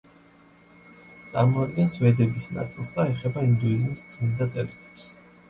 წარმოადგენს 1.33 1.97
ვედების 2.05 2.47
ნაწილს 2.57 2.91
და 2.97 3.07
ეხება 3.13 3.45
ინდუიზმის 3.51 4.03
წმინდა 4.09 4.51
წერილებს. 4.59 5.07